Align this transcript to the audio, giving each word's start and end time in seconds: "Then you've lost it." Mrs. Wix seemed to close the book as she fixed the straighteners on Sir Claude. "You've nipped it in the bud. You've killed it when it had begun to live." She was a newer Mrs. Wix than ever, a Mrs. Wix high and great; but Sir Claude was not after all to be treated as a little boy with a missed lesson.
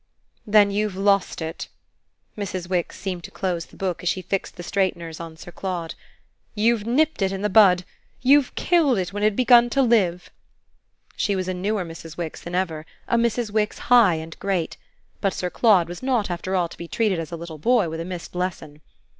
"Then 0.47 0.71
you've 0.71 0.95
lost 0.95 1.43
it." 1.43 1.67
Mrs. 2.35 2.67
Wix 2.67 2.99
seemed 2.99 3.23
to 3.25 3.29
close 3.29 3.67
the 3.67 3.77
book 3.77 4.01
as 4.01 4.09
she 4.09 4.23
fixed 4.23 4.55
the 4.55 4.63
straighteners 4.63 5.19
on 5.19 5.37
Sir 5.37 5.51
Claude. 5.51 5.93
"You've 6.55 6.87
nipped 6.87 7.21
it 7.21 7.31
in 7.31 7.43
the 7.43 7.51
bud. 7.51 7.85
You've 8.19 8.55
killed 8.55 8.97
it 8.97 9.13
when 9.13 9.21
it 9.21 9.27
had 9.27 9.35
begun 9.35 9.69
to 9.69 9.83
live." 9.83 10.31
She 11.15 11.35
was 11.35 11.47
a 11.47 11.53
newer 11.53 11.85
Mrs. 11.85 12.17
Wix 12.17 12.41
than 12.41 12.55
ever, 12.55 12.83
a 13.07 13.15
Mrs. 13.15 13.51
Wix 13.51 13.77
high 13.93 14.15
and 14.15 14.35
great; 14.39 14.75
but 15.21 15.33
Sir 15.35 15.51
Claude 15.51 15.87
was 15.87 16.01
not 16.01 16.31
after 16.31 16.55
all 16.55 16.67
to 16.67 16.77
be 16.79 16.87
treated 16.87 17.19
as 17.19 17.31
a 17.31 17.37
little 17.37 17.59
boy 17.59 17.87
with 17.87 17.99
a 17.99 18.03
missed 18.05 18.33
lesson. 18.33 18.81